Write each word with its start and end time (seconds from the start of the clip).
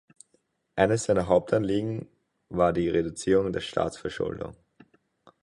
Eines 0.75 1.03
seiner 1.03 1.27
Hauptanliegen 1.27 2.07
war 2.49 2.73
die 2.73 2.89
Reduzierung 2.89 3.53
der 3.53 3.59
Staatsverschuldung. 3.61 4.55